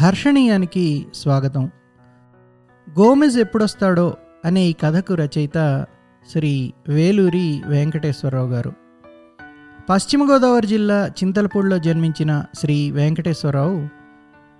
[0.00, 1.70] హర్షణీయానికి స్వాగతం.
[3.00, 5.86] గోమెజ్ ఎప్పుడొస్తాడో అనే ఈ కథకు రచయిత
[6.32, 8.72] శ్రీ వేలూరి వెంకటేశ్వరరావు గారు.
[9.90, 13.88] పశ్చిమ గోదావరి జిల్లా చింతలపూడిలో జన్మించిన శ్రీ వెంకటేశ్వరరావు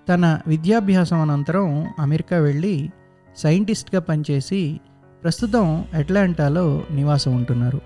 [0.09, 2.91] తన విద్యాభ్యాసం అనంతరం అమెరికా వెళ్ళి
[3.37, 4.81] సైంటిస్ట్గా పనిచేసి
[5.23, 7.81] ప్రస్తుతం అట్లాంటాలో నివాసం ఉంటున్నారు.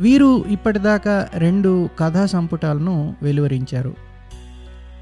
[0.00, 4.11] వీరు ఇప్పటిదాకా రెండు కథా సంపుటాలను వెలువరించారు.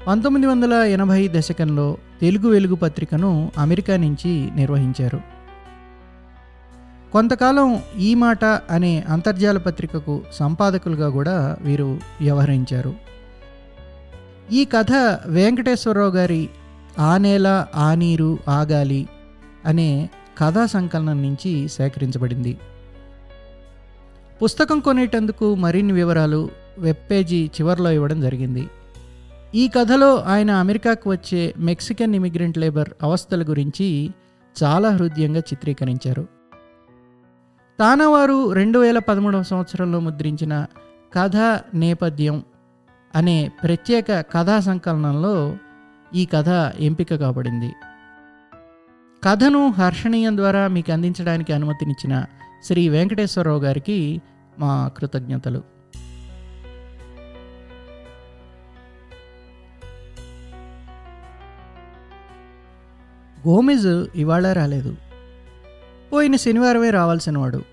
[0.07, 5.21] పంతొమ్మిది వందల ఎనభై దశకంలో తెలుగు వెలుగు పత్రికను అమెరికా నుంచి నిర్వహించారు.
[7.11, 12.93] కొంతకాలం ఈ మాట అనే అంతర్జాల పత్రికకు సంపాదకులుగా కూడా వీరు వ్యవహరించారు.
[14.51, 16.49] ఈ కథ వెంకటేశ్వరరావు గారి
[16.99, 19.07] ఆనేల ఆనీరు ఆగాలి
[19.65, 22.57] అనే కథా సంకలనం నుంచి సేకరించబడింది.
[24.43, 28.67] పుస్తకం కొనేటందుకు మరిన్ని వివరాలు వెబ్ పేజీ చివరిలో ఇవ్వడం జరిగింది.
[29.55, 34.11] ఈ కథలో ఆయన అమెరికాకు వచ్చే మెక్సికన్ ఇమిగ్రెంట్ లేబర్ అవస్థల గురించి
[34.63, 36.27] చాలా హృదయంగా చిత్రీకరించారు.
[37.79, 40.65] తానవారు రెండు వేల పదమూడవ సంవత్సరంలో ముద్రించిన
[41.13, 42.43] కథ నేపథ్యం
[43.15, 45.57] అనే ప్రత్యేక కథా సంకలనంలో
[46.15, 47.71] ఈ కథ ఎంపిక కాబడింది.
[49.23, 52.25] కథను హర్షణీయం ద్వారా మీకు అందించడానికి అనుమతినిచ్చిన
[52.63, 54.21] శ్రీ వెంకటేశ్వరరావు గారికి
[54.59, 55.70] మా కృతజ్ఞతలు.
[63.47, 64.97] గోమెజ్ ఇవాళ రాలేదు.
[66.11, 67.63] పోయిన శనివారమే రావాల్సినవాడు.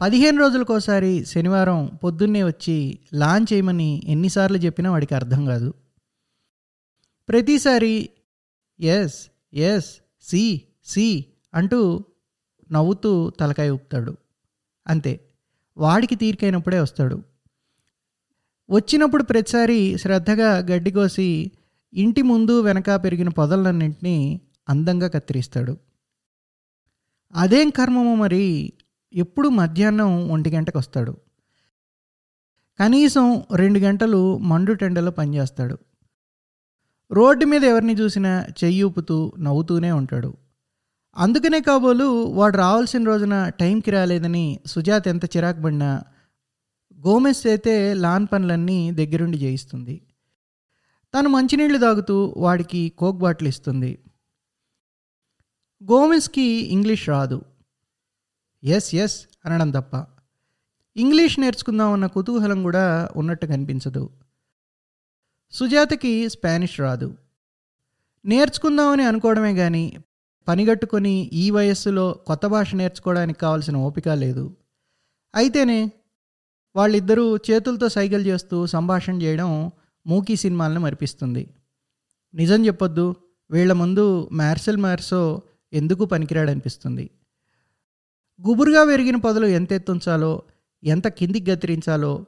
[0.00, 5.74] పదిహేను రోజులకోసారి శనివారం పొద్దున్నే వచ్చి లాంచ్ చేయమని ఎన్నిసార్లు చెప్పినా వాడికి అర్థం కాదు.
[7.28, 8.10] ప్రతిసారి
[8.80, 12.04] ఎస్ ఎస్ సి సి అంటూ
[12.72, 14.16] నవ్వుతూ తలకాయ ఊపుతాడు.
[14.86, 15.20] అంతే.
[15.76, 17.22] వాడికి తీరికైనప్పుడే వస్తాడు.
[18.70, 21.50] వచ్చినప్పుడు ప్రతిసారి శ్రద్ధగా గడ్డి కోసి
[21.94, 25.76] ఇంటి ముందు వెనక పెరిగిన పొదలన్నింటినీ అందంగా కత్తిరిస్తాడు.
[27.34, 28.72] అదేం కర్మమో మరి
[29.14, 31.16] ఎప్పుడు మధ్యాహ్నం ఒంటి గంటకు వస్తాడు.
[32.80, 35.78] కనీసం రెండు గంటలు మండు టెండలో పనిచేస్తాడు.
[37.12, 40.34] రోడ్డు మీద ఎవరిని చూసినా చెయ్యి ఊపుతూ నవ్వుతూనే ఉంటాడు.
[41.16, 46.02] అందుకనే కాబోలు వాడు రావాల్సిన రోజున టైంకి రాలేదని సుజాత్ ఎంత చిరాకు పడినా
[47.06, 50.02] గోమెస్ అయితే లాన్ పనులన్నీ దగ్గరుండి చేయిస్తుంది
[51.14, 53.98] తను మంచినీళ్ళు తాగుతూ వాడికి కోక్ బాటిల్ ఇస్తుంది.
[55.84, 57.42] గోమెస్కి ఇంగ్లీష్ రాదు.
[58.64, 60.06] ఎస్ ఎస్ అనడం తప్ప.
[60.96, 64.10] ఇంగ్లీష్ నేర్చుకుందామన్న కుతూహలం కూడా ఉన్నట్టు కనిపించదు.
[65.50, 67.16] సుజాతకి స్పానిష్ రాదు.
[68.24, 70.04] నేర్చుకుందామని అనుకోవడమే కానీ
[70.48, 74.56] పనిగట్టుకొని ఈ వయస్సులో కొత్త భాష నేర్చుకోవడానికి కావాల్సిన ఓపిక లేదు.
[75.34, 75.92] అయితేనే
[76.76, 79.70] వాళ్ళిద్దరూ చేతులతో సైకిల్ చేస్తూ సంభాషణ చేయడం
[80.06, 81.50] మూకీ సినిమాలను మరిపిస్తుంది.
[82.34, 83.14] నిజం చెప్పొద్దు
[83.50, 85.42] వీళ్ళ ముందు మ్యార్సెల్ మ్యార్సో
[85.72, 87.10] ఎందుకు పనికిరాడనిపిస్తుంది.
[88.46, 90.42] గుబురుగా పెరిగిన పొదలు ఎంత ఎత్తుంచాలో
[90.84, 92.26] ఎంత కిందికి గతిరించాలో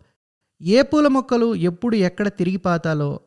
[0.60, 3.20] ఏ పూల మొక్కలు ఎప్పుడు ఎక్కడ తిరిగి పాతాలో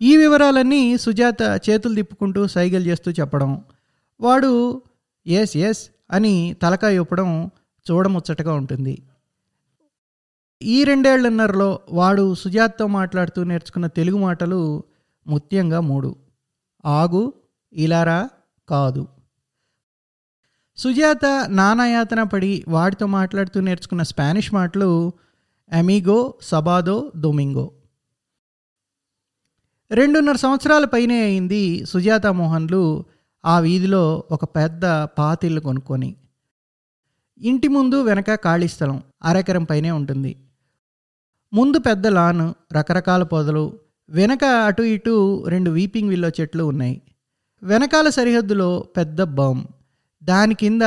[0.00, 3.64] ఈ వివరాలన్నీ సుజాత చేతులు తిప్పుకుంటూ సైగలు చేస్తూ చెప్పడం.
[4.20, 4.82] వాడు
[5.26, 7.50] ఎస్ ఎస్ అని తలకాయ ఇప్పడం
[7.90, 9.02] చూడముచ్చటగా ఉంటుంది.
[10.62, 14.84] ఈ రెండేళ్ళన్నరలో వాడు సుజాత్తో మాట్లాడుతూ నేర్చుకున్న తెలుగు మాటలు
[15.26, 16.16] ముత్యంగా మూడు.
[16.84, 17.32] ఆగు
[17.72, 18.28] ఇలారా
[18.68, 19.08] కాదు.
[20.76, 25.12] సుజాత నానాయాతన పడి వాడితో మాట్లాడుతూ నేర్చుకున్న స్పానిష్ మాటలు
[25.72, 27.70] అమిగో సబాదో డొమింగో
[29.90, 33.04] రెండున్నర సంవత్సరాల పైనే అయింది సుజాత మోహన్లు
[33.44, 36.16] ఆ వీధిలో ఒక పెద్ద పాతిల్లు కొనుక్కొని.
[37.40, 40.45] ఇంటి ముందు వెనక ఖాళీ స్థలం అరెకరం పైనే ఉంటుంది.
[41.52, 43.72] ముందు పెద్ద లాన్ రకరకాల పొదలు
[44.10, 47.02] వెనక అటు ఇటు రెండు వీపింగ్ విల్లో చెట్లు ఉన్నాయి.
[47.62, 49.64] వెనకాల సరిహద్దులో పెద్ద బామ్
[50.24, 50.82] దాని కింద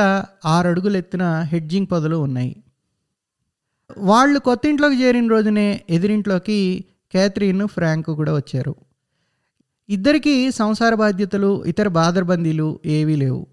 [0.46, 2.56] ఆరడుగులెత్తిన హెడ్జింగ్ పొదలు ఉన్నాయి.
[3.98, 8.74] వాళ్ళు కొత్త ఇంట్లోకి చేరిన రోజునే ఎదిరింట్లోకి క్యాథరిన్ ఫ్రాంక్ కూడా వచ్చారు.
[9.88, 13.46] ఇద్దరికీ సంసార బాధ్యతలు ఇతర బాదర్బందీలు ఏవీ లేవు.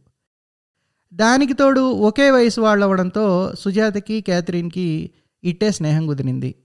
[1.14, 5.10] దానికి తోడు ఒకే వయసు వాళ్ళు అవ్వడంతో సుజాతకి క్యాథరిన్కి
[5.44, 6.56] ఇట్టే స్నేహం కుదిరింది.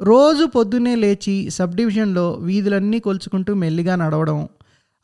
[0.00, 4.48] రోజు పొద్దున్నే లేచి సబ్ డివిజన్లో వీధులన్నీ కొలుచుకుంటూ మెల్లిగా నడవడం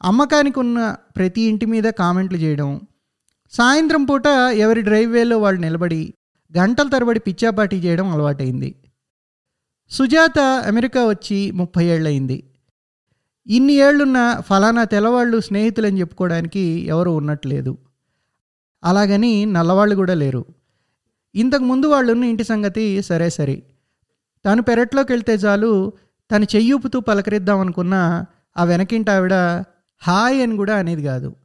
[0.03, 2.81] అమ్మకానికి ఉన్న ప్రతి ఇంటి మీద కామెంట్లు చేయడం
[3.51, 6.15] సాయంత్రం పూట ఎవరి డ్రైవ్వేలో వాళ్ళు నిలబడి
[6.59, 8.75] గంటల తరబడి పిచ్చాపాటీ చేయడం అలవాటైంది.
[9.91, 12.45] సుజాత అమెరికా వచ్చి ముప్పై ఏళ్ళయింది.
[13.47, 17.79] ఇన్ని ఏళ్ళున్న ఫలానా తెల్లవాళ్ళు స్నేహితులని చెప్పుకోవడానికి ఎవరు ఉన్నట్లేదు.
[18.85, 20.45] అలాగని నల్లవాళ్ళు కూడా లేరు.
[21.35, 23.63] ఇంతకుముందు వాళ్ళున్న ఇంటి సంగతి సరే సరే.
[24.45, 25.93] తను పెరట్లోకి వెళ్తే చాలు
[26.31, 28.27] తను చెయ్యూపుతూ పలకరిద్దాం అనుకున్నా
[28.57, 29.35] ఆ వెనకింటి ఆవిడ
[30.03, 31.37] హాయ్ అని కూడా అనేది కాదు.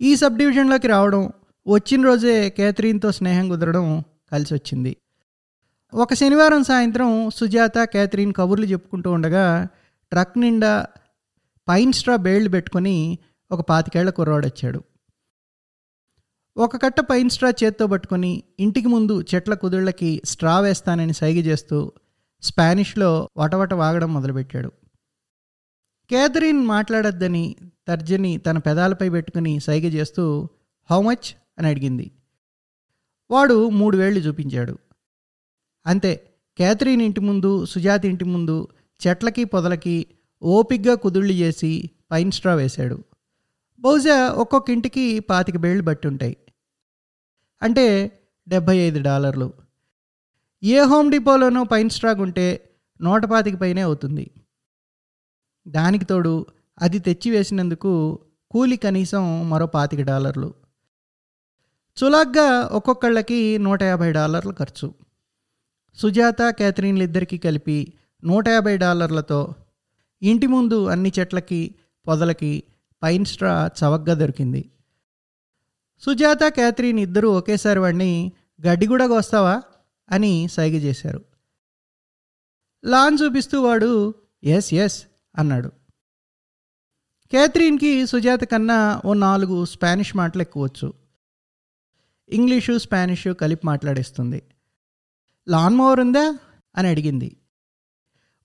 [0.00, 1.22] ఈ సబ్ డివిజన్లోకి రావడం
[1.66, 4.96] వచ్చిన రోజే కేథరీన్తో స్నేహం కుదరడం కలిసి వచ్చింది
[5.92, 9.68] ఒక శనివారం సాయంత్రం సుజాత కేథరీన్ కబుర్లు చెప్పుకుంటూ ఉండగా
[10.12, 10.86] ట్రక్ నిండా
[11.68, 13.18] పైన్ స్ట్రా బేళ్ళు పెట్టుకొని
[13.50, 14.80] ఒక పాతికేళ్ళ కుర్రాడొచ్చాడు.
[16.56, 21.92] ఒక కట్ట పైన్ స్ట్రా చేత్తో పట్టుకొని ఇంటికి ముందు చెట్ల కుదుళ్ళకి స్ట్రా వేస్తానని సైగ చేస్తూ
[22.42, 24.72] స్పానిష్లో వటవట వాగడం మొదలుపెట్టాడు.
[26.10, 27.56] కేథరిన్ మాట్లాడొద్దని
[27.88, 30.48] తర్జని తన పెదాలపై పెట్టుకుని సైగ చేస్తూ
[30.90, 31.34] హౌ మచ్?
[31.58, 32.10] అని అడిగింది.
[33.30, 34.78] వాడు మూడు వేళ్ళు చూపించాడు.
[35.86, 38.68] అంతే కేథరిన్ ఇంటి ముందు సుజాత ఇంటి ముందు
[39.06, 40.06] చెట్లకి పొదలకి
[40.42, 43.04] ఓపిగ్గా కుదుళ్ళు చేసి పైన్ స్ట్రా వేశాడు.
[43.78, 46.36] బహుశా ఒక్కొక్క ఇంటికి పాతిక బేళ్ళు బట్టి ఉంటాయి.
[47.62, 48.12] అంటే
[48.48, 49.65] డెబ్భై ఐదు డాలర్లు.
[50.64, 52.70] ఏ హోమ్ డిపోలోనూ పైన్ స్ట్రాక్ ఉంటే
[53.02, 54.30] నూట పాతిక పైనే అవుతుంది.
[55.68, 56.46] దానికి తోడు
[56.82, 58.18] అది తెచ్చి వేసినందుకు
[58.50, 60.54] కూలి కనీసం మరో పాతిక డాలర్లు.
[61.98, 64.94] చులాగ్గా ఒక్కొక్కళ్ళకి నూట యాభై డాలర్లు ఖర్చు.
[65.94, 67.92] సుజాత క్యాథరిన్లు ఇద్దరికీ కలిపి
[68.24, 69.54] నూట యాభై డాలర్లతో
[70.22, 71.74] ఇంటి ముందు అన్ని చెట్లకి
[72.08, 72.62] పొదలకి
[73.02, 74.70] పైన్ స్ట్రా చవగ్గా దొరికింది.
[75.98, 78.32] సుజాత క్యాథరిన్ ఇద్దరూ ఒకేసారి వాడిని
[78.66, 79.62] గడ్డి కూడా కోస్తావా?
[80.10, 81.24] అని సైగ చేశారు.
[82.84, 84.14] లాన్ చూపిస్తూ వాడు
[84.44, 85.06] ఎస్ ఎస్
[85.38, 85.68] అన్నాడు.
[87.32, 90.94] కేథరిన్కి సుజాత కన్నా ఓ నాలుగు స్పానిష్ మాటలు ఎక్కువచ్చు.
[92.28, 94.42] ఇంగ్లీషు స్పానిషు కలిపి మాట్లాడేస్తుంది.
[95.48, 96.38] లాన్ మోవర్ ఉందా?
[96.76, 97.36] అని అడిగింది.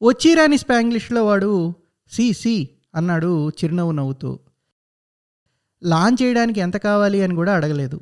[0.03, 1.75] వచ్చిరాని స్పాంగ్లిష్లో వాడు
[2.11, 4.39] సి సి అన్నాడు చిరునవ్వు నవ్వుతూ.
[5.83, 8.01] లాన్ చేయడానికి ఎంత కావాలి అని కూడా అడగలేదు.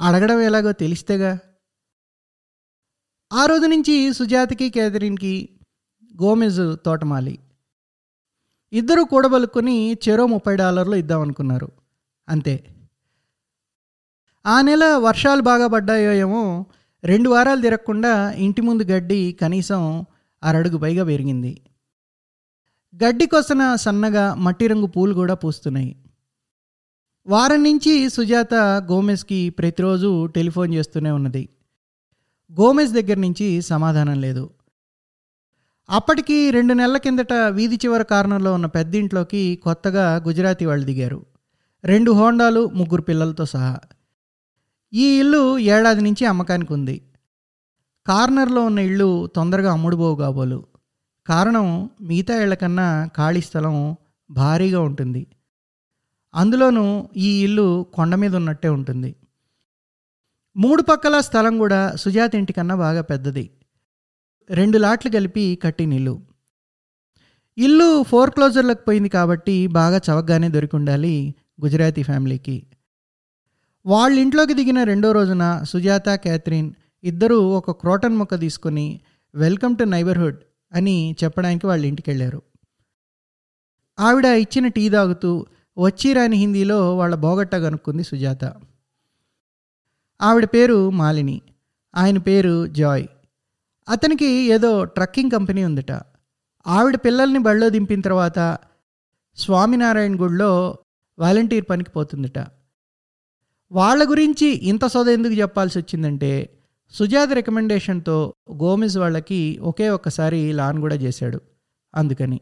[0.00, 1.38] అడగడం ఎలాగో తెలిస్తేగా
[3.32, 5.48] ఆ రోజు నుంచి సుజాతకి కేథరిన్కి
[6.22, 7.38] గోమెజ్ తోటమాలి.
[8.72, 11.68] ఇద్దరు కూడబలుకొని చెరో ముప్పై డాలర్లు ఇద్దామనుకున్నారు.
[12.28, 12.64] అంతే.
[14.46, 16.66] ఆ నెల వర్షాలు బాగా పడ్డాయో ఏమో
[17.04, 20.06] రెండు వారాలు తిరగకుండా ఇంటి ముందు గడ్డి కనీసం
[20.44, 21.60] అరడుగు పైగా పెరిగింది
[23.04, 25.96] గడ్డి కొసన సన్నగా మట్టి రంగు పూలు కూడా పూస్తున్నాయి.
[27.26, 31.48] వారం నుంచి సుజాత గోమెస్కి ప్రతిరోజు టెలిఫోన్ చేస్తూనే ఉన్నది.
[32.58, 34.50] గోమెజ్ దగ్గర నుంచి సమాధానం లేదు.
[35.90, 41.26] అప్పటికి రెండు నెలల కిందట వీధి చివర కారణంలో ఉన్న పెద్దింట్లోకి కొత్తగా గుజరాతీ వాళ్ళు దిగారు.
[41.84, 43.78] రెండు హోండాలు ముగ్గురు పిల్లలతో సహా.
[44.92, 47.02] ఈ ఇల్లు ఏడాది నుంచి అమ్మకానికి ఉంది.
[48.06, 50.66] కార్నర్లో ఉన్న ఇళ్ళు తొందరగా అమ్ముడుపోవు కాబోలు
[51.26, 53.96] కారణం మిగతా ఇళ్ళ కన్నా ఖాళీ స్థలం
[54.30, 55.26] భారీగా ఉంటుంది.
[56.34, 59.16] అందులోనూ ఈ ఇల్లు కొండ మీద ఉన్నట్టే ఉంటుంది.
[60.56, 63.50] మూడు పక్కల స్థలం కూడా సుజాత ఇంటికన్నా బాగా పెద్దది.
[64.50, 66.22] రెండు లాట్లు కలిపి కట్టిన ఇల్లు.
[67.58, 72.66] ఇల్లు ఫోర్ క్లోజర్లకు పోయింది కాబట్టి బాగా చవకగానే దొరికి ఉండాలి గుజరాతీ ఫ్యామిలీకి.
[73.86, 76.72] వాళ్ళ ఇంట్లోకి దిగిన రెండో రోజున సుజాత క్యాథరిన్
[77.04, 79.00] ఇద్దరూ ఒక క్రోటన్ మొక్క తీసుకొని
[79.34, 80.38] వెల్కమ్ టు నైబర్హుడ్
[80.72, 82.42] అని చెప్పడానికి వాళ్ళ ఇంటికి వెళ్ళారు.
[83.98, 85.46] ఆవిడ ఇచ్చిన టీ తాగుతూ
[85.78, 88.44] వచ్చిరాని హిందీలో వాళ్ళ బోగట్ట కనుక్కుంది సుజాత.
[90.20, 91.42] ఆవిడ పేరు మాలిని.
[91.94, 93.06] ఆయన పేరు జాయ్.
[93.88, 95.92] అతనికి ఏదో ట్రక్కింగ్ కంపెనీ ఉందట.
[96.66, 98.58] ఆవిడ పిల్లల్ని బళ్ళో దింపిన తర్వాత
[99.36, 100.78] స్వామినారాయణ గుడిలో
[101.18, 102.38] వాలంటీర్ పనికి పోతుందట.
[103.72, 106.58] వాళ్ళ గురించి ఇంత సొద ఎందుకు చెప్పాల్సి వచ్చిందంటే
[106.90, 111.40] సుజాత రికమెండేషన్తో గోమిజ్ వాళ్ళకి ఒకే ఒక్కసారి లాన్ కూడా చేశాడు.
[111.94, 112.40] అందుకని.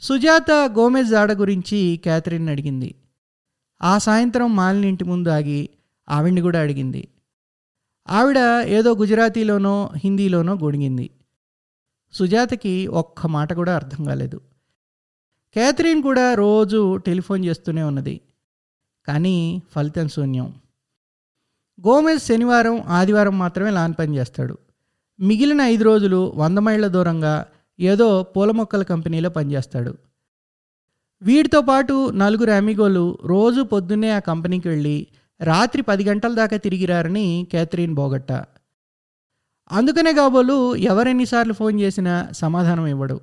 [0.00, 2.94] సుజాత గోమెజ్ ఆడ గురించి క్యాథరిన్ అడిగింది.
[3.82, 5.68] ఆ సాయంత్రం మాలిని ఇంటి ముందు ఆగి
[6.10, 7.08] ఆవిడ్ని కూడా అడిగింది.
[8.08, 11.10] ఆవిడ ఏదో గుజరాతీలోనో హిందీలోనో గొడిగింది
[12.12, 14.40] సుజాతకి ఒక్క మాట కూడా అర్థం కాలేదు.
[15.52, 18.20] క్యాథరిన్ కూడా రోజు టెలిఫోన్ చేస్తూనే ఉన్నది.
[19.06, 20.54] కానీ ఫలితం శూన్యం.
[21.86, 24.58] గోమెజ్ శనివారం ఆదివారం మాత్రమే లాన్ పని చేస్తాడు.
[25.20, 27.46] మిగిలిన ఐదు రోజులు వంద మైళ్ళ దూరంగా
[27.80, 29.96] ఏదో పూల మొక్కల కంపెనీలో పనిచేస్తాడు.
[31.22, 35.06] వీడితో పాటు నలుగురు అమిగోలు రోజు పొద్దున్నే ఆ కంపెనీకి వెళ్ళి
[35.42, 38.32] రాత్రి పది గంటల దాకా తిరిగిరారని క్యాథరిన్ బోగట్ట.
[39.72, 43.20] అందుకనే కాబోలు ఎవరెన్నిసార్లు ఫోన్ చేసినా సమాధానం ఇవ్వడు.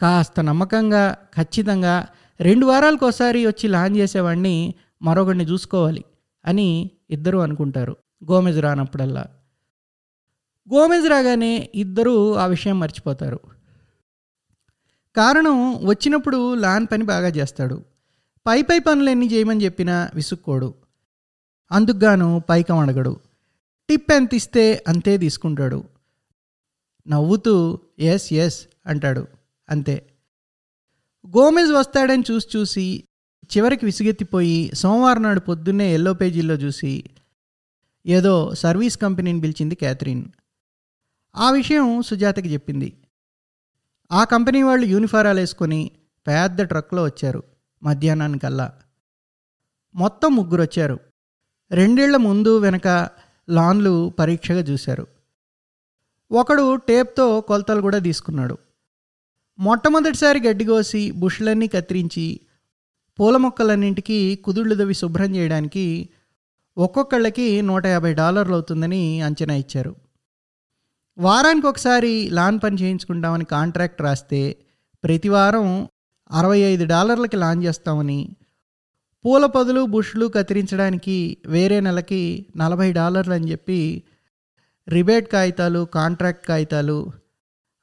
[0.00, 2.08] కాస్త నమ్మకంగా ఖచ్చితంగా
[2.40, 6.04] రెండు వారాలకు ఒకసారి వచ్చి లాన్ చేసేవాడిని మరొకడిని చూసుకోవాలి
[6.44, 7.96] అని ఇద్దరూ అనుకుంటారు.
[8.30, 9.24] గోమెజ్ రానప్పుడల్లా.
[10.74, 13.40] గోమెజ్ రాగానే ఇద్దరూ ఆ విషయం మర్చిపోతారు.
[15.16, 17.84] కారణం వచ్చినప్పుడు లాన్ పని బాగా చేస్తాడు.
[18.48, 20.74] పై పై పనులు ఎన్ని చేయమని చెప్పినా విసుక్కోడు.
[21.72, 23.20] అందుకుగాను పైకం అడగడు.
[23.88, 25.84] టిప్ ఎంత ఇస్తే అంతే తీసుకుంటాడు.
[27.08, 29.26] నవ్వుతూ ఎస్ ఎస్ అంటాడు.
[29.70, 30.06] అంతే.
[31.26, 33.04] గోమెజ్ వస్తాడని చూసి చూసి
[33.56, 37.04] చివరికి విసుగెత్తిపోయి సోమవారం నాడు పొద్దున్నే ఎల్లో పేజీల్లో చూసి
[38.06, 40.24] ఏదో సర్వీస్ కంపెనీని పిలిచింది క్యాథరిన్.
[41.36, 42.96] ఆ విషయం సుజాతకి చెప్పింది.
[44.12, 45.90] ఆ కంపెనీ వాళ్ళు యూనిఫారాలు వేసుకొని
[46.26, 47.57] పెద్ద ట్రక్లో వచ్చారు.
[47.82, 48.72] మధ్యాహ్నానికల్లా.
[49.94, 51.00] మొత్తం ముగ్గురు వచ్చారు
[51.70, 53.08] రెండేళ్ళ ముందు వెనక
[53.50, 55.06] లాన్లు పరీక్షగా చూశారు.
[56.32, 58.58] ఒకడు టేప్తో కొలతలు కూడా తీసుకున్నాడు.
[59.58, 62.40] మొట్టమొదటిసారి గడ్డి కోసి బుష్లన్నీ కత్తిరించి
[63.20, 66.08] పూల మొక్కలన్నింటికి కుదుళ్ళు దవి శుభ్రం చేయడానికి
[66.78, 69.96] ఒక్కొక్కళ్ళకి నూట యాభై డాలర్లు అవుతుందని అంచనా ఇచ్చారు.
[71.18, 74.56] వారానికి ఒకసారి లాన్ పని చేయించుకుంటామని కాంట్రాక్ట్ రాస్తే
[75.04, 75.88] ప్రతివారం
[76.30, 78.36] అరవై ఐదు డాలర్లకి లాంచ్ చేస్తామని.
[79.24, 84.02] పూల పదులు బుష్లు కత్తిరించడానికి వేరే నెలకి నలభై డాలర్లు అని చెప్పి
[84.88, 87.10] రిబేట్ కాగితాలు కాంట్రాక్ట్ కాగితాలు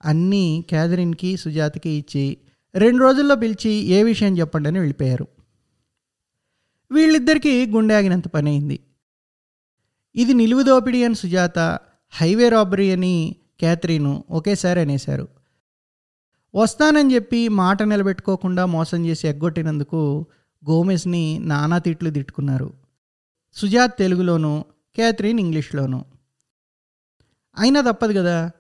[0.06, 2.38] అన్నీ క్యాథరిన్కి సుజాతకి ఇచ్చి
[2.76, 5.28] రెండు రోజుల్లో పిలిచి ఏ విషయం చెప్పండి అని వెళ్ళిపోయారు.
[6.92, 8.80] వీళ్ళిద్దరికీ గుండె ఆగినంత పని అయింది.
[10.16, 11.60] ఇది నిలువు దోపిడీ అని సుజాత
[12.10, 15.28] హైవే రాబరీ అని క్యాథరిన్ ఒకేసారి అనేశారు.
[16.56, 20.26] వస్తానని చెప్పి మాట నిలబెట్టుకోకుండా మోసం చేసి ఎగ్గొట్టినందుకు
[20.70, 22.74] గోమెస్ని నానా తిట్లు తిట్టుకున్నారు.
[23.54, 26.06] సుజాత్ తెలుగులోను క్యాథరిన్ ఇంగ్లీష్లోను.
[27.58, 28.52] అయినా తప్పదు కదా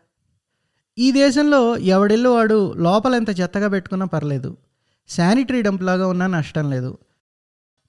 [0.98, 4.58] ఈ దేశంలో ఎవడెల్లో వాడు లోపల ఎంత చెత్తగా పెట్టుకున్నా పర్లేదు.
[5.08, 6.98] శానిటరీ డంప్లాగా ఉన్నా నష్టం లేదు.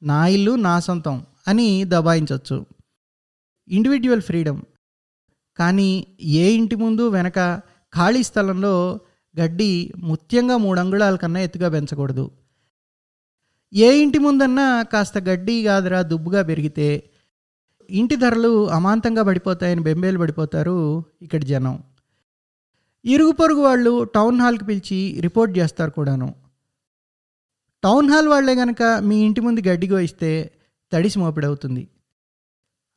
[0.02, 2.66] నా ఇల్లు నా సొంతం అని దబాయించవచ్చు
[3.68, 4.62] ఇండివిజువల్ ఫ్రీడమ్.
[5.56, 7.62] కానీ ఏ ఇంటి ముందు వెనక
[7.94, 9.00] ఖాళీ స్థలంలో
[9.40, 12.30] గడ్డి ముత్యంగా మూడు అంగుళాల కన్నా ఎత్తుగా పెంచకూడదు.
[13.74, 17.10] ఏ ఇంటి ముందన్నా కాస్త గడ్డి కాదురా దుబ్బుగా పెరిగితే
[17.90, 21.82] ఇంటి ధరలు అమాంతంగా పడిపోతాయని బెంబేలు పడిపోతారు ఇక్కడి జనం.
[23.04, 26.34] ఇరుగు పొరుగు వాళ్ళు టౌన్ హాల్కి పిలిచి రిపోర్ట్ చేస్తారు కూడాను.
[27.82, 30.50] టౌన్ హాల్ వాళ్ళే గనక మీ ఇంటి ముందు గడ్డి గోయిస్తే
[30.92, 31.88] తడిసి మోపిడవుతుంది.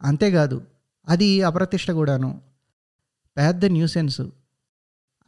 [0.01, 0.62] అంతేకాదు
[1.10, 2.41] అది అప్రతిష్ట కూడాను.
[3.38, 4.22] పెద్ద న్యూసెన్స్.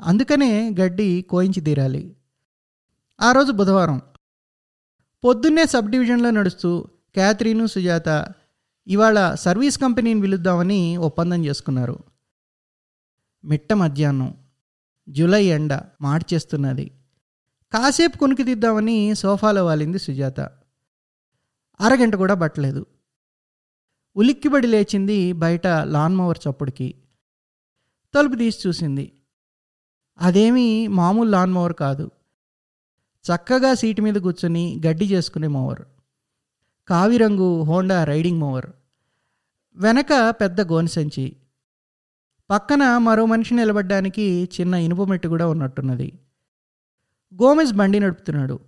[0.01, 2.15] అందుకనే గడ్డి కోయించి తీరాలి.
[3.21, 4.01] ఆ రోజు బుధవారం.
[5.25, 8.27] పొద్దున్నే సబ్ డివిజన్లో నడుస్తూ క్యాథరీను సుజాత
[8.87, 11.99] ఇవాళ సర్వీస్ కంపెనీని పిలుద్దామని ఒప్పందం చేసుకున్నారు.
[13.45, 14.37] మిట్ట మధ్యాహ్నం.
[15.09, 16.91] జూలై ఎండ మార్చేస్తున్నది.
[17.73, 20.41] కాసేపు కొనికి తీద్దామని సోఫాలో వాలింది సుజాత.
[21.81, 22.85] అరగంట కూడా పట్టలేదు.
[24.15, 26.95] ఉలిక్కిబడి లేచింది బయట లాన్ మోవర్ చప్పుడుకి.
[28.13, 29.20] తలుపు తీసి చూసింది.
[30.19, 32.11] అదేమీ మామూలు లాన్ మోవర్ కాదు.
[33.25, 35.81] చక్కగా సీటు మీద కూర్చొని గడ్డి చేసుకునే మోవర్
[36.87, 38.65] కావిరంగు హోండా రైడింగ్ మోవర్
[39.75, 41.35] వెనక పెద్ద గోనెసంచి
[42.49, 46.11] పక్కన మరో మనిషి నిలబడ్డానికి చిన్న ఇనుప మెట్టు కూడా ఉన్నట్టున్నది.
[47.43, 48.59] గోమెజ్ బండి నడుపుతున్నాడు.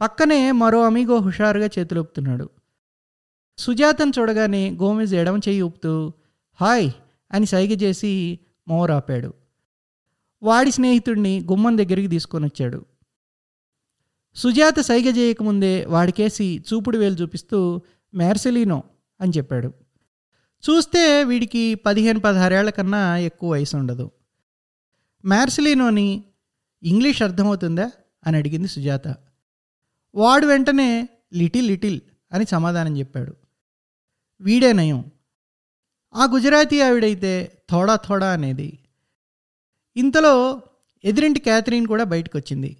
[0.00, 2.48] పక్కనే మరో అమీగో హుషారుగా చేతులొప్పుతున్నాడు
[3.58, 6.12] సుజాతను చూడగానే గోమెజ్ ఎడమ చెయ్యి ఊపుతూ
[6.60, 6.90] హాయ్
[7.32, 9.45] అని సైగ చేసి మోర్ ఆపాడు.
[10.42, 12.86] వాడి స్నేహితుడిని గుమ్మం దగ్గరికి తీసుకొని వచ్చాడు.
[14.34, 17.80] సుజాత సైగ చేయకముందే వాడికేసి చూపుడు వేలు చూపిస్తూ
[18.14, 18.82] మ్యార్సెలీనో
[19.20, 19.72] అని చెప్పాడు.
[20.70, 24.10] చూస్తే వీడికి పదిహేను పదహారేళ్ళ కన్నా ఎక్కువ వయసు ఉండదు
[25.24, 26.24] మ్యార్సిలీనోని
[26.82, 27.90] ఇంగ్లీష్ అర్థమవుతుందా?
[28.26, 29.08] అని అడిగింది సుజాత.
[30.14, 32.00] వాడు వెంటనే లిటిల్ లిటిల్
[32.32, 33.36] అని సమాధానం చెప్పాడు.
[34.40, 35.04] వీడే నయం.
[36.14, 38.78] ఆ గుజరాతీ ఆవిడైతే థోడా థోడా అనేది
[39.96, 40.62] ఇంతలో
[41.04, 42.76] ఎదురింటి క్యాథరిన్ కూడా బయటకు వచ్చింది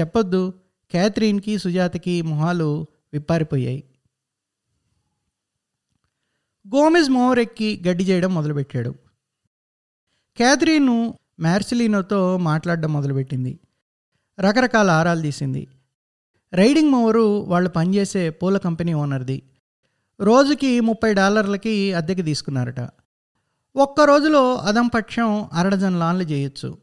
[0.00, 0.52] చెప్పొద్దు
[0.90, 3.84] క్యాథరిన్కి సుజాతకి మొహాలు విప్పారిపోయాయి.
[6.68, 8.94] గోమెజ్ మోహరెక్కి గడ్డి చేయడం మొదలుపెట్టాడు.
[10.36, 13.58] క్యాథరీను మ్యార్సిలినోతో మాట్లాడడం మొదలుపెట్టింది.
[14.40, 15.68] రకరకాల ఆరాలు తీసింది.
[16.52, 19.42] రైడింగ్ మోవరు వాళ్ళు పనిచేసే పూల కంపెనీ ఓనర్ది.
[20.20, 23.01] రోజుకి ముప్పై డాలర్లకి అద్దెకి తీసుకున్నారట.
[23.76, 26.78] ఒక్క రోజులో అదంపక్షం అరడజన్ లాన్లు చేయొచ్చు.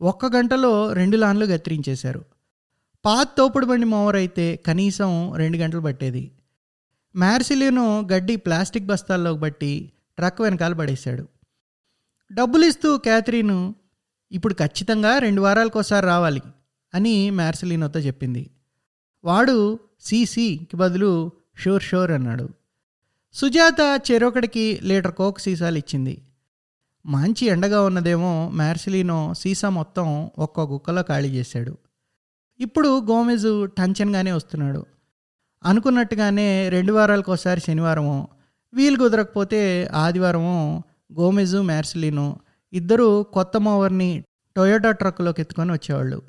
[0.00, 2.24] ఒక్క గంటలో రెండు లాన్లు గత్తిరించేశారు
[3.04, 6.30] పాత తోపుడు బండి మోవర్ అయితే కనీసం రెండు గంటలు పట్టేది.
[7.16, 11.28] మ్యార్సిలినో గడ్డి ప్లాస్టిక్ బస్తాల్లోకి బట్టి ట్రక్ వెనకాల పడేశాడు.
[12.32, 13.74] డబ్బులు ఇస్తూ క్యాథరీను
[14.32, 16.42] ఇప్పుడు ఖచ్చితంగా రెండు వారాలకోసారి రావాలి
[16.94, 18.50] అని మ్యార్సిలినోతో చెప్పింది.
[19.24, 22.48] వాడు సీసీకి బదులు షోర్ షోర్ అన్నాడు.
[23.34, 26.22] సుజాత చెరొకడికి లీటర్ కోక్ సీసాలు ఇచ్చింది.
[27.06, 31.78] మంచి ఎండగా ఉన్నదేమో మ్యార్సిలీనో సీసా మొత్తం ఒక్క గుక్కలో ఖాళీ చేశాడు.
[32.60, 34.86] ఇప్పుడు గోమెజు టంచన్గానే వస్తున్నాడు.
[35.64, 38.28] అనుకున్నట్టుగానే రెండు వారాలకోసారి శనివారము
[38.74, 40.84] వీలు కుదరకపోతే ఆదివారము
[41.20, 42.40] గోమెజు మ్యార్సిలీను
[42.72, 44.24] ఇద్దరు కొత్త మోవర్ని
[44.56, 46.22] టొయోటా ట్రక్కులోకి ఎత్తుకొని వచ్చేవాళ్ళు.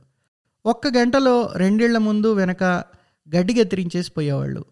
[0.66, 2.64] ఒక్క గంటలో రెండేళ్ళ ముందు వెనక
[3.36, 4.66] గడ్డి గెత్తిరించేసి పోయేవాళ్ళు.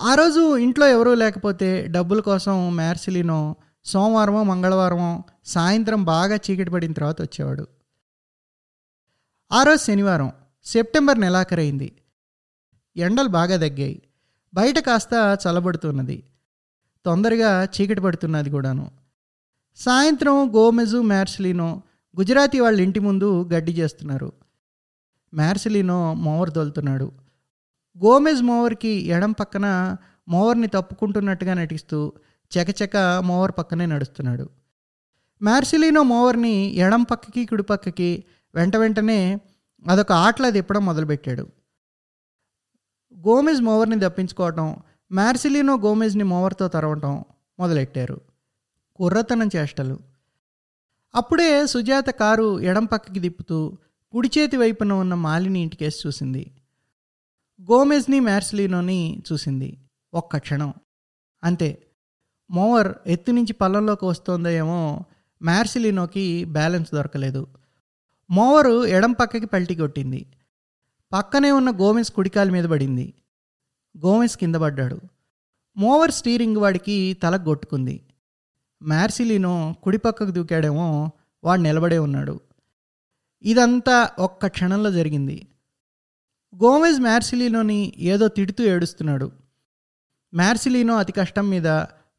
[0.00, 7.22] ఆ రోజు ఇంట్లో ఎవరూ లేకపోతే డబ్బుల కోసం మ్యార్సిలినో సోమవారమో మంగళవారమో సాయంత్రం బాగా చీకటి పడిన తర్వాత
[7.22, 7.66] వచ్చేవాడు.
[9.52, 10.32] ఆ రోజు శనివారం
[10.64, 11.92] సెప్టెంబర్ నెలాఖరైంది.
[12.96, 14.02] ఎండలు బాగా తగ్గాయి.
[14.54, 16.22] బయట కాస్త చల్లబడుతున్నది.
[17.04, 18.90] తొందరగా చీకటి పడుతున్నది కూడాను.
[19.76, 21.82] సాయంత్రం గోమెజు మ్యార్సిలినో
[22.18, 24.32] గుజరాతీ వాళ్ళ ఇంటి ముందు గడ్డి చేస్తున్నారు.
[25.34, 27.29] మ్యార్సిలినో మోవర్ తోలుతున్నాడు.
[27.98, 29.96] గోమెజ్ మోవర్కి ఎడం పక్కన
[30.28, 32.12] మోవర్ని తప్పుకుంటున్నట్టుగా నటిస్తూ
[32.52, 34.48] చకచక మోవర్ పక్కనే నడుస్తున్నాడు.
[35.42, 39.40] మ్యార్సిలినో మోవర్ని ఎడం పక్కకి కుడిపక్కకి వెంట వెంటనే
[39.88, 41.46] అదొక ఆటలా తిప్పడం మొదలుపెట్టాడు.
[43.18, 44.76] గోమెజ్ మోవర్ని దప్పించుకోవటం
[45.12, 47.24] మ్యార్సిలినో గోమెజ్ని మోవర్తో తరవటం
[47.58, 48.20] మొదలెట్టారు.
[48.96, 49.98] కుర్రతనం చేష్టలు.
[51.14, 53.78] అప్పుడే సుజాత కారు ఎడం పక్కకి తిప్పుతూ
[54.12, 56.50] కుడి చేతి వైపున ఉన్న మాలిని ఇంటికేసి చూసింది.
[57.62, 59.78] గోమెజ్ని మ్యార్సిలినోని చూసింది
[60.14, 60.74] ఒక్క క్షణం.
[61.44, 61.86] అంతే.
[62.50, 65.04] మోవర్ ఎత్తు నుంచి పల్లంలోకి వస్తుందేమో
[65.42, 67.46] మ్యార్సిలినోకి బ్యాలెన్స్ దొరకలేదు.
[68.30, 70.26] మోవరు ఎడం పక్కకి పల్టి కొట్టింది.
[71.12, 73.14] పక్కనే ఉన్న గోమెస్ కుడికాల మీద పడింది.
[73.98, 75.00] గోమెస్ కింద పడ్డాడు.
[75.76, 78.02] మోవర్ స్టీరింగ్ వాడికి తల కొట్టుకుంది
[78.82, 81.10] మ్యార్సిలినో కుడిపక్కకు దూకాడేమో
[81.44, 82.40] వాడు నిలబడే ఉన్నాడు.
[83.42, 85.46] ఇదంతా ఒక్క క్షణంలో జరిగింది.
[86.54, 89.32] గోమెజ్ మ్యార్సిలీనోని ఏదో తిడుతూ ఏడుస్తున్నాడు.
[90.34, 91.66] మ్యార్సిలీనో అతి కష్టం మీద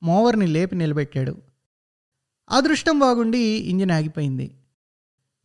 [0.03, 1.38] మోవర్ని లేపి నిలబెట్టాడు.
[2.50, 4.57] అదృష్టం బాగుండి ఇంజిన్ ఆగిపోయింది.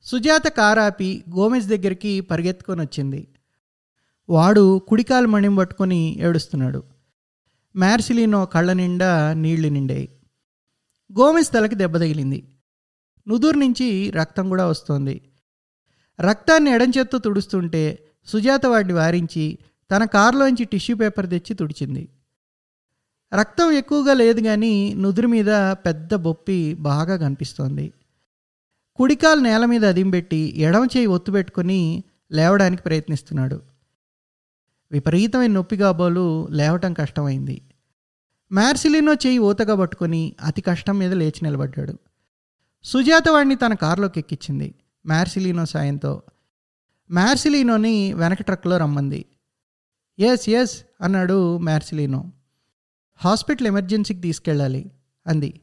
[0.02, 3.28] సుజాత కారాపి గోమెజ్ దగ్గరికి పరిగెత్తుకొని వచ్చింది.
[4.28, 6.84] వాడు కుడికాలు మణిం పట్టుకొని ఏడుస్తున్నాడు.
[7.76, 10.08] మ్యార్సిలీనో కళ్ళ నిండా నీళ్ళు నిండాయి.
[11.12, 12.48] గోమెజ్ తలకి దెబ్బ తగిలింది.
[13.28, 15.22] నుదురు నుంచి రక్తం కూడా వస్తోంది.
[16.20, 19.58] రక్తాన్ని ఎడంచేత్తో తుడుస్తుంటే సుజాత వాడిని వారించి
[19.90, 22.08] తన కారులోంచి టిష్యూ పేపర్ తెచ్చి తుడిచింది.
[23.40, 27.92] రక్తం ఎక్కువగా లేదు కానీ నుదురు మీద పెద్ద బొప్పి బాగా కనిపిస్తోంది.
[28.96, 33.60] కుడికాలు నేల మీద అదింబెట్టి ఎడమ చేయి ఒత్తు పెట్టుకొని లేవడానికి ప్రయత్నిస్తున్నాడు.
[34.92, 37.62] విపరీతమైన నొప్పి కాబోలు లేవటం కష్టమైంది.
[38.52, 41.98] మ్యార్సిలినో చేయి ఊతగా పట్టుకొని అతి కష్టం మీద లేచి నిలబడ్డాడు.
[42.84, 44.74] సుజాత వాడిని తన కారులోకి ఎక్కించింది.
[45.06, 46.22] మ్యార్సిలినో సాయంతో
[47.10, 49.26] మ్యార్సిలీనోని వెనక ట్రక్లో రమ్మంది.
[50.18, 52.32] ఎస్ ఎస్ అన్నాడు మ్యార్సిలీనో.
[53.16, 54.90] హాస్పిటల్ ఎమర్జెన్సీకి తీసుకెళ్ళాలి
[55.26, 55.60] అంది.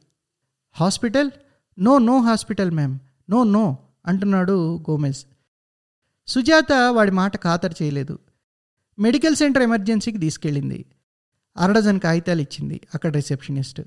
[0.72, 1.30] Hospital?
[1.78, 2.98] No no hospital ma'am.
[3.30, 5.26] No no అంటున్నాడు గోమెజ్.
[6.26, 8.18] సుజాత వాడి మాట ఖాతరు చేయలేదు.
[8.98, 10.84] మెడికల్ సెంటర్ ఎమర్జెన్సీకి తీసుకెళ్ళింది.
[11.56, 13.80] అరడజన్ కాగితాలు ఇచ్చింది అక్కడ రిసెప్షనిస్ట్.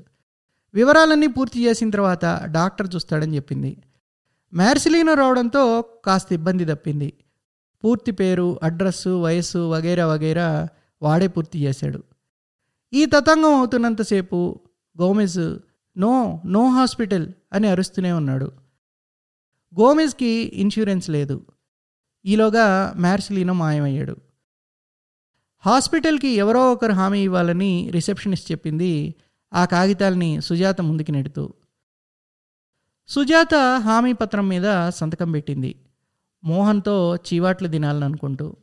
[0.73, 3.77] వివరాలన్నీ పూర్తి చేసిన తర్వాత డాక్టర్ చూస్తాడని చెప్పింది.
[4.53, 7.13] మ్యార్సిలీనో రావడంతో కాస్త ఇబ్బంది తప్పింది.
[7.83, 10.67] పూర్తి పేరు అడ్రస్సు వయస్సు వగైరా వగైరా
[11.01, 12.03] వాడే పూర్తి చేశాడు.
[12.93, 14.59] ఈ తతంగం అవుతున్నంతసేపు
[15.01, 15.57] గోమెజ్
[15.99, 18.51] నో నో హాస్పిటల్ అని అరుస్తూనే ఉన్నాడు.
[19.79, 21.45] గోమెజ్కి ఇన్సూరెన్స్ లేదు.
[22.25, 24.15] ఈలోగా మ్యార్సిలీనో మాయమయ్యాడు.
[25.59, 29.15] హాస్పిటల్కి ఎవరో ఒకరు హామీ ఇవ్వాలని రిసెప్షనిస్ట్ చెప్పింది
[29.53, 31.53] ఆ కాగితాల్ని సుజాత ముందుకు నెడుతూ.
[33.07, 35.75] సుజాత హామీ పత్రం మీద సంతకం పెట్టింది.
[36.43, 38.55] మోహన్తో చీవాట్లు తినాలనుకుంటూ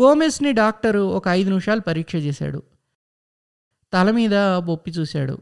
[0.00, 2.62] గోమెస్ని డాక్టరు ఒక ఐదు నిమిషాలు పరీక్ష చేశాడు.
[3.92, 5.38] తల మీద బొప్పి చూశాడు.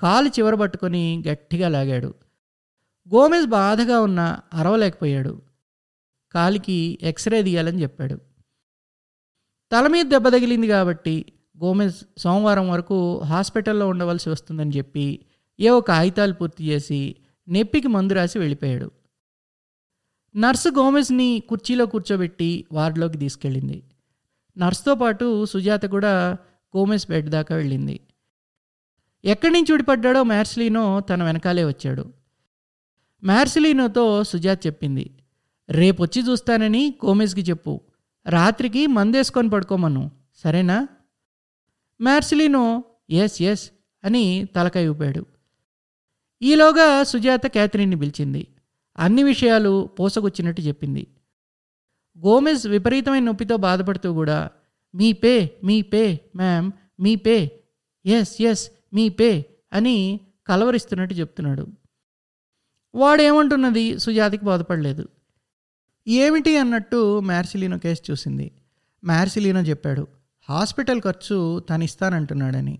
[0.00, 2.14] కాలు చివర పట్టుకొని గట్టిగా లాగాడు.
[3.14, 5.42] గోమెజ్ బాధగా ఉన్న అరవలేకపోయాడు.
[6.32, 8.20] కాలికి ఎక్స్రే తీయాలని చెప్పాడు.
[9.72, 11.32] తల మీద దెబ్బ తగిలింది కాబట్టి
[11.64, 15.26] గోమెజ్ సోమవారం వరకు హాస్పిటల్లో ఉండవలసి వస్తుందని చెప్పి
[15.60, 17.16] ఏవో కాగితాలు పూర్తి చేసి
[17.48, 18.90] నెప్పికి మందు రాసి వెళ్ళిపోయాడు.
[20.36, 23.82] నర్సు గోమెజ్ని కుర్చీలో కూర్చోబెట్టి వార్డులోకి తీసుకెళ్ళింది.
[24.58, 26.38] నర్స్తో పాటు సుజాత కూడా
[26.76, 28.00] గోమెజ్ బెడ్ దాకా వెళ్ళింది.
[29.24, 32.12] ఎక్కడి నుంచి ఊడిపడ్డాడో మ్యార్సిలీనో తన వెనకాలే వచ్చాడు.
[33.24, 35.10] మ్యార్సిలీనోతో సుజాత చెప్పింది
[35.70, 37.80] రేపొచ్చి చూస్తానని గోమెజ్కి చెప్పు.
[38.28, 40.10] రాత్రికి మందేసుకొని పడుకోమను.
[40.34, 40.88] సరేనా?
[42.00, 43.70] మ్యార్సిలీనో ఎస్ ఎస్
[44.04, 45.26] అని తలకాయ ఊపాడు.
[46.42, 48.46] ఈలోగా సుజాత క్యాథరిన్ని పిలిచింది
[48.98, 51.06] అన్ని విషయాలు పోసకొచ్చినట్టు చెప్పింది.
[52.18, 54.50] గోమెజ్ విపరీతమైన నొప్పితో బాధపడుతూ కూడా
[54.94, 57.60] me pay me pay ma'am me pay
[58.06, 61.66] yes yes me pay అని కలవరిస్తున్నట్టు చెప్తున్నాడు.
[62.94, 63.98] వాడేమంటున్నది?
[63.98, 65.08] సుజాతకి బాధపడలేదు.
[66.08, 68.52] ఏమిటి అన్నట్టు మ్యార్సిలీనో కేసు చూసింది.
[69.04, 70.06] మ్యార్సిలీనో చెప్పాడు
[70.48, 72.78] హాస్పిటల్ ఖర్చు తను ఇస్తానంటున్నాడని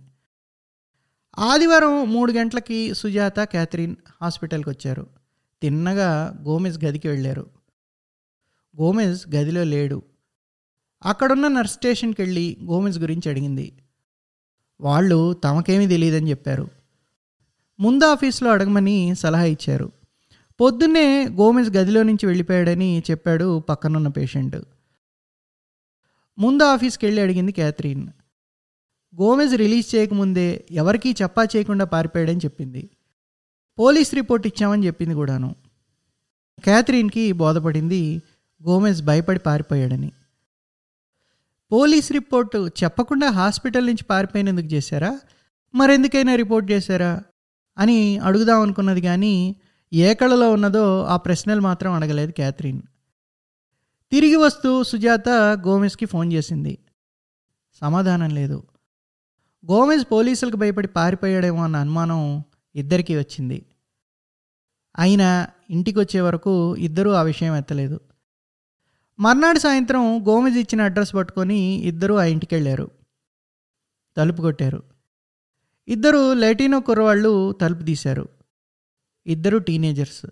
[1.38, 5.21] ఆదివారం మూడు గంటలకి సుజాత క్యాథరిన్ హాస్పిటల్కి వచ్చారు
[5.62, 7.50] తిన్నగా గోమెజ్ గదికి వెళ్ళారు.
[8.80, 10.02] గోమెజ్ గదిలో లేడు.
[11.04, 13.72] అక్కడున్న నర్స్ స్టేషన్కి వెళ్ళి గోమెజ్ గురించి అడిగింది.
[14.80, 16.68] వాళ్ళు తమకేమీ తెలియదని చెప్పారు.
[17.80, 19.92] ముందు ఆఫీస్లో అడగమని సలహా ఇచ్చారు.
[20.60, 24.56] పొద్దున్నే గోమెజ్ గదిలో నుంచి వెళ్ళిపోయాడని చెప్పాడు పక్కనున్న పేషెంట్.
[26.38, 28.08] ముందు ఆఫీస్కి వెళ్ళి అడిగింది క్యాథరీన్.
[29.20, 32.90] గోమెజ్ రిలీజ్ చేయకముందే ఎవరికీ చెప్పా చేయకుండా పారిపోయాడని చెప్పింది.
[33.78, 35.54] పోలీస్ రిపోర్ట్ ఇచ్చామని చెప్పింది కూడాను.
[36.64, 38.22] క్యాథరిన్కి బోధపడింది
[38.68, 40.12] గోమెజ్ భయపడి పారిపోయాడని.
[41.72, 45.20] పోలీస్ రిపోర్టు చెప్పకుండా హాస్పిటల్ నుంచి పారిపోయినందుకు చేశారా?
[45.74, 47.22] మరెందుకైనా రిపోర్ట్ చేశారా?
[47.78, 49.56] అని అడుగుదాం అనుకున్నది కానీ
[49.92, 52.82] ఏ కళలో ఉన్నదో ఆ ప్రశ్నలు మాత్రం అడగలేదు క్యాథరిన్.
[54.10, 56.78] తిరిగి వస్తూ సుజాత గోమెజ్కి ఫోన్ చేసింది.
[57.80, 58.62] సమాధానం లేదు.
[59.70, 62.44] గోమెజ్ పోలీసులకు భయపడి పారిపోయాడేమో అన్న అనుమానం
[62.76, 63.66] ఇద్దరికీ వచ్చింది.
[64.98, 68.00] అయినా ఇంటికి వచ్చే వరకు ఇద్దరూ ఆ విషయం ఎత్తలేదు.
[69.20, 72.90] మర్నాడు సాయంత్రం గోమెజ్ ఇచ్చిన అడ్రస్ పట్టుకొని ఇద్దరూ ఆ ఇంటికి వెళ్ళారు
[74.16, 74.82] తలుపు కొట్టారు.
[75.88, 78.28] ఇద్దరు లెటినో కుర్రవాళ్ళు తలుపు తీశారు.
[79.26, 80.26] ఇద్దరు టీనేజర్స్.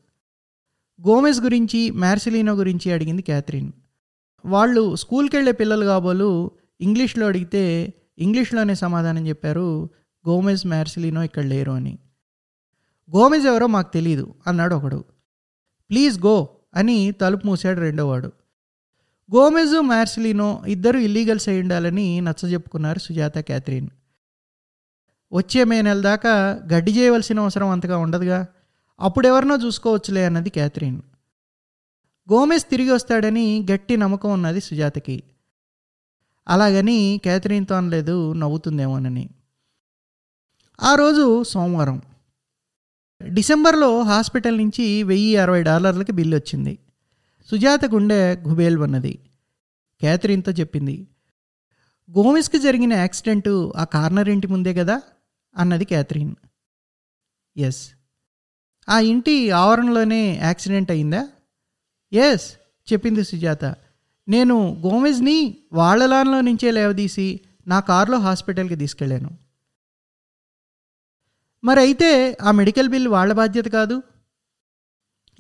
[1.06, 3.72] గోమెజ్ గురించి మ్యార్సిలినో గురించి అడిగింది క్యాథరిన్.
[4.44, 6.50] వాళ్ళు స్కూల్కి వెళ్ళే పిల్లలు కాబోలు
[6.80, 9.90] ఇంగ్లీష్లో అడిగితే ఇంగ్లీష్లోనే సమాధానం చెప్పారు
[10.28, 11.98] గోమెజ్ మ్యార్సిలినో ఇక్కడ లేరు అని.
[13.16, 15.04] గోమెజ్ ఎవరో మాకు తెలియదు అన్నాడు ఒకడు.
[15.90, 18.32] ప్లీజ్ గో అని తలుపు మూసాడు రెండోవాడు.
[19.34, 23.88] గోమెజు మార్సిలినో ఇద్దరు ఇల్లీగల్స్ అయి ఉండాలని నచ్చజెప్పుకున్నారు సుజాత క్యాథరిన్.
[25.32, 28.46] వచ్చే మే నెల దాకా గడ్డి చేయవలసిన అవసరం అంతగా ఉండదుగా.
[29.00, 31.02] అప్పుడెవరినో చూసుకోవచ్చులే అన్నది క్యాథరిన్.
[32.32, 35.22] గోమెజ్ తిరిగి వస్తాడని గట్టి నమ్మకం ఉన్నది సుజాతకి.
[36.48, 39.30] అలాగని క్యాథరిన్తో అనలేదు నవ్వుతుందేమోనని.
[40.82, 42.02] ఆ రోజు సోమవారం.
[43.28, 46.78] డిసెంబర్లో హాస్పిటల్ నుంచి వెయ్యి అరవై డాలర్లకి బిల్లు వచ్చింది.
[47.50, 49.18] సుజాత గుండె గుబేల్ ఉన్నది
[50.00, 51.06] క్యాథరిన్తో చెప్పింది
[52.10, 55.02] గోమెస్కి జరిగిన యాక్సిడెంటు ఆ కార్నర్ ఇంటి ముందే కదా?
[55.56, 56.34] అన్నది క్యాథరిన్
[57.56, 57.90] ఎస్
[58.88, 61.28] ఆ ఇంటి ఆవరణలోనే యాక్సిడెంట్ అయిందా?
[62.12, 62.52] ఎస్
[62.92, 63.64] చెప్పింది సుజాత.
[64.28, 69.30] నేను గోమెజ్ని వాళ్ళలాన్లో నుంచే లేవదీసి నా కారులో హాస్పిటల్కి తీసుకెళ్ళాను.
[71.64, 74.02] మరి అయితే ఆ మెడికల్ బిల్ వాళ్ళ బాధ్యత కాదు?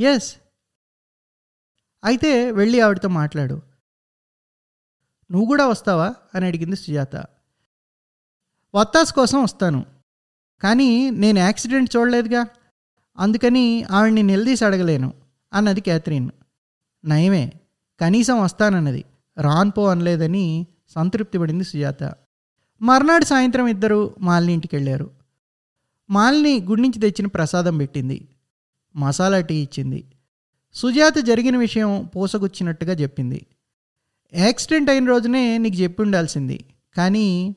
[0.00, 0.36] ఎస్
[2.04, 3.62] అయితే వెళ్ళి ఆవిడతో మాట్లాడు.
[5.30, 6.14] నువ్వు కూడా వస్తావా?
[6.34, 7.16] అని అడిగింది సుజాత.
[8.74, 9.86] వత్తాస్ కోసం వస్తాను.
[10.60, 12.46] కానీ నేను యాక్సిడెంట్ చూడలేదుగా.
[13.18, 15.14] అందుకని ఆవిడ్ని నిలదీసి అడగలేను
[15.52, 16.30] అన్నది క్యాథరిన్.
[17.04, 17.52] నయమే
[18.00, 19.04] కనీసం వస్తానన్నది.
[19.38, 22.02] రాన్పో అనలేదని సంతృప్తి పడింది సుజాత.
[22.82, 25.19] మర్నాడు సాయంత్రం ఇద్దరు మాలిని ఇంటికి వెళ్ళారు
[26.10, 28.28] మాలిని గుడి నుంచి తెచ్చిన ప్రసాదం పెట్టింది.
[28.96, 30.04] మసాలా టీ ఇచ్చింది.
[30.74, 33.46] సుజాత జరిగిన విషయం పోసగుచ్చినట్టుగా చెప్పింది.
[34.34, 36.64] యాక్సిడెంట్ అయిన రోజునే నీకు చెప్పి ఉండాల్సింది
[36.96, 37.56] కానీ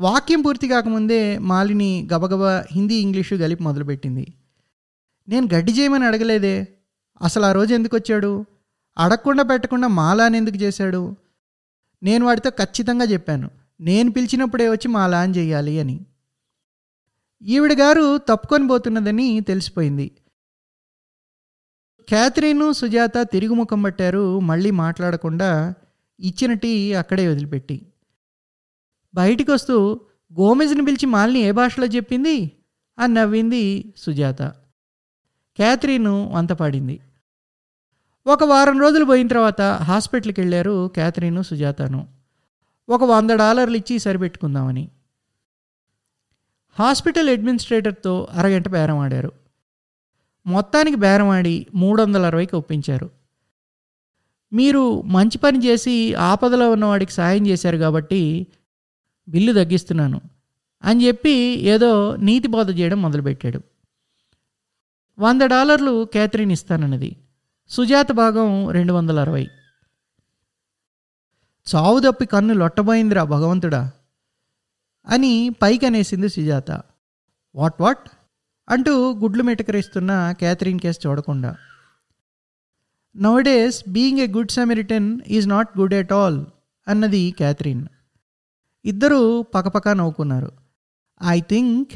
[0.00, 4.26] వాక్యం పూర్తి కాకముందే మాలిని గబగబా హిందీ ఇంగ్లీషు కలిపి మొదలుపెట్టింది.
[5.28, 6.68] నేను గడ్డి చేయమని అడగలేదే?
[7.22, 8.44] అసలు ఆ రోజు ఎందుకు వచ్చాడు?
[8.98, 11.16] అడగకుండా పెట్టకుండా మాలాని ఎందుకు చేశాడు?
[12.02, 13.50] నేను వాడితో ఖచ్చితంగా చెప్పాను.
[13.80, 16.06] నేను పిలిచినప్పుడే వచ్చి మాలా అని చేయాలి అని.
[17.42, 20.12] ఈవిడ గారు తప్పుకొని పోతున్నదని తెలిసిపోయింది.
[22.08, 24.40] క్యాథరిన్ సుజాత తిరుగు ముఖం పట్టారు.
[24.40, 25.74] మళ్ళీ మాట్లాడకుండా
[26.20, 27.86] ఇచ్చిన టీ అక్కడే వదిలిపెట్టి.
[29.14, 30.00] బయటికి వస్తూ
[30.40, 32.50] గోమెజ్ని పిలిచి మాలిని ఏ భాషలో చెప్పింది?
[32.98, 34.42] అని నవ్వింది సుజాత.
[35.56, 37.00] క్యాథరిన్ వంతపాడింది
[38.26, 42.08] ఒక వారం రోజులు పోయిన తర్వాత హాస్పిటల్కి వెళ్ళారు క్యాథరిన్ సుజాతను.
[42.88, 44.88] ఒక వంద డాలర్లు ఇచ్చి సరిపెట్టుకుందామని.
[46.80, 49.32] హాస్పిటల్ అడ్మినిస్ట్రేటర్తో అరగంట బేరం ఆడారు.
[50.46, 53.10] మొత్తానికి బేరం ఆడి మూడు వందల అరవైకి ఒప్పించారు.
[54.52, 58.46] మీరు మంచి పని చేసి ఆపదలో ఉన్నవాడికి సాయం చేశారు కాబట్టి
[59.28, 60.20] బిల్లు తగ్గిస్తున్నాను
[60.84, 61.30] అని చెప్పి
[61.74, 63.60] ఏదో నీతి బోధ చేయడం మొదలుపెట్టాడు.
[65.18, 67.16] వంద డాలర్లు క్యాథరిన్ ఇస్తానన్నది.
[67.68, 69.48] సుజాత భాగం రెండు వందల అరవై
[71.74, 73.90] చావు తప్పి కన్ను లొట్టబోయిందిరా భగవంతుడా.
[75.06, 76.70] అని పైకి అనేసింది సుజాత.
[77.54, 78.10] What what?
[78.68, 81.56] అంటూ గుడ్లు మెటకరిస్తున్న క్యాథరిన్ కేస్ చూడకుండా.
[83.16, 86.44] Nowadays being a good samaritan is not good at all
[86.88, 87.86] అన్నది క్యాథరిన్.
[88.84, 90.52] ఇద్దరూ పకపక నవ్వుకున్నారు.
[91.26, 91.92] I think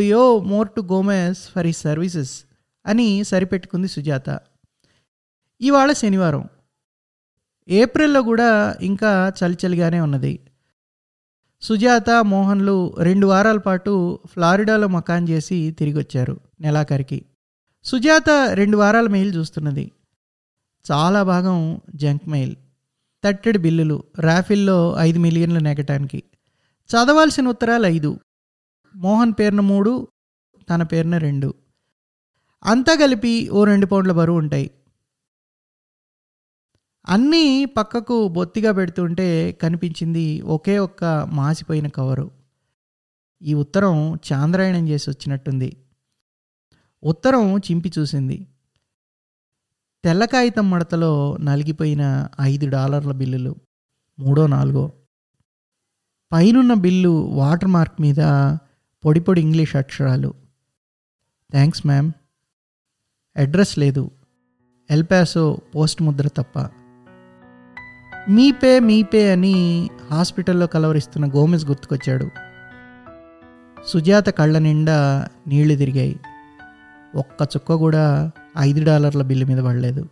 [0.00, 2.44] you owe more to Gomez for his services
[2.86, 4.40] అని సరిపెట్టుకుంది సుజాత.
[5.60, 6.48] ఇవాళ శనివారం.
[7.68, 10.40] ఏప్రిల్లో కూడా ఇంకా చలిచలిగానే ఉన్నది.
[11.64, 17.24] సుజాత మోహన్లు రెండు వారాల పాటు ఫ్లారిడాలో మకాన్ చేసి తిరిగి వచ్చారు నెలాఖరికి.
[17.84, 19.92] సుజాత రెండు వారాల మెయిల్ చూస్తున్నది.
[20.92, 22.56] చాలా భాగం జంక్ మెయిల్.
[23.24, 24.02] తట్టెడు బిల్లులు.
[24.18, 26.22] రాఫిల్లో ఐదు మిలియన్లు నెగటానికి.
[26.90, 28.18] చదవాల్సిన ఉత్తరాలు ఐదు.
[28.96, 30.08] మోహన్ పేరున మూడు
[30.70, 31.54] తన పేరున రెండు.
[32.64, 34.70] అంతా కలిపి ఓ రెండు పౌండ్ల బరువు ఉంటాయి.
[37.06, 42.30] అన్నీ పక్కకు బొత్తిగా పెడుతుంటే కనిపించింది ఒకే ఒక్క మాసిపోయిన కవరు.
[43.42, 45.76] ఈ ఉత్తరం చాంద్రాయణం చేసి వచ్చినట్టుంది.
[47.02, 48.46] ఉత్తరం చింపి చూసింది.
[50.04, 53.56] తెల్ల కాగితం మడతలో నలిగిపోయిన ఐదు డాలర్ల బిల్లులు
[54.18, 54.92] మూడో నాలుగో.
[56.32, 58.16] పైనున్న బిల్లు వాటర్ మార్క్ మీద
[59.04, 60.34] పొడి పొడి ఇంగ్లీష్ అక్షరాలు.
[61.50, 62.12] Thanks ma'am.
[63.36, 64.10] అడ్రస్ లేదు.
[64.90, 66.83] ఎల్పాసో పోస్ట్ ముద్ర తప్ప.
[68.28, 72.30] మీ పే మీ పే అని హాస్పిటల్లో కలవరిస్తున్న గోమెస్ గుర్తుకొచ్చాడు.
[73.86, 76.20] సుజాత కళ్ళ నిండా నీళ్ళు తిరిగాయి.
[77.16, 80.08] ఒక్క చుక్క కూడా ఐదు డాలర్ల బిల్లు మీద పడలేదు.